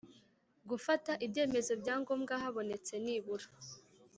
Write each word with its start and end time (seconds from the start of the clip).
Gufata 0.69 1.11
ibyemezo 1.25 1.73
bya 1.81 1.95
ngombwa 2.01 2.33
habonetse 2.43 2.93
nibura 3.03 3.47